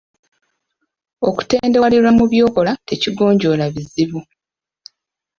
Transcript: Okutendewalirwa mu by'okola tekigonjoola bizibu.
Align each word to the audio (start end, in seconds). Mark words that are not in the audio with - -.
Okutendewalirwa 1.27 2.11
mu 2.17 2.25
by'okola 2.31 2.71
tekigonjoola 2.87 3.65
bizibu. 3.73 4.19